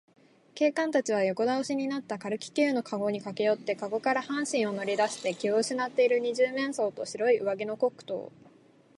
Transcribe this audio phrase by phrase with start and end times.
[0.55, 8.31] 警官たちは横だおしになった軽気球のかごにかけよって、かごから半身を乗りだして気をうしなっている二十面相と、白い上着のコックとを、